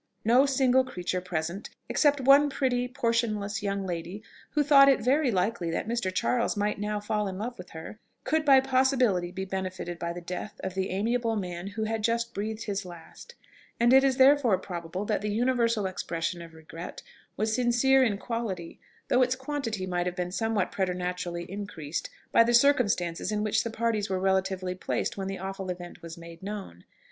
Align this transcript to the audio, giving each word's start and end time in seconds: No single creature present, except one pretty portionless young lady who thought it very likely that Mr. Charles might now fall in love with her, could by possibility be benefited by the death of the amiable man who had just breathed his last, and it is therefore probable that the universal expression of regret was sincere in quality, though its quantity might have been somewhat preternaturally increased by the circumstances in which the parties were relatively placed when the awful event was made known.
No 0.25 0.47
single 0.47 0.83
creature 0.83 1.21
present, 1.21 1.69
except 1.87 2.19
one 2.19 2.49
pretty 2.49 2.87
portionless 2.87 3.61
young 3.61 3.85
lady 3.85 4.23
who 4.53 4.63
thought 4.63 4.89
it 4.89 4.99
very 4.99 5.29
likely 5.29 5.69
that 5.69 5.87
Mr. 5.87 6.11
Charles 6.11 6.57
might 6.57 6.79
now 6.79 6.99
fall 6.99 7.27
in 7.27 7.37
love 7.37 7.55
with 7.55 7.69
her, 7.69 7.99
could 8.23 8.43
by 8.43 8.59
possibility 8.61 9.29
be 9.31 9.45
benefited 9.45 9.99
by 9.99 10.11
the 10.11 10.19
death 10.19 10.59
of 10.63 10.73
the 10.73 10.89
amiable 10.89 11.35
man 11.35 11.67
who 11.67 11.83
had 11.83 12.03
just 12.03 12.33
breathed 12.33 12.63
his 12.63 12.83
last, 12.83 13.35
and 13.79 13.93
it 13.93 14.03
is 14.03 14.17
therefore 14.17 14.57
probable 14.57 15.05
that 15.05 15.21
the 15.21 15.29
universal 15.29 15.85
expression 15.85 16.41
of 16.41 16.55
regret 16.55 17.03
was 17.37 17.53
sincere 17.53 18.03
in 18.03 18.17
quality, 18.17 18.79
though 19.07 19.21
its 19.21 19.35
quantity 19.35 19.85
might 19.85 20.07
have 20.07 20.15
been 20.15 20.31
somewhat 20.31 20.71
preternaturally 20.71 21.43
increased 21.43 22.09
by 22.31 22.43
the 22.43 22.55
circumstances 22.55 23.31
in 23.31 23.43
which 23.43 23.63
the 23.63 23.69
parties 23.69 24.09
were 24.09 24.19
relatively 24.19 24.73
placed 24.73 25.15
when 25.15 25.27
the 25.27 25.37
awful 25.37 25.69
event 25.69 26.01
was 26.01 26.17
made 26.17 26.41
known. 26.41 26.85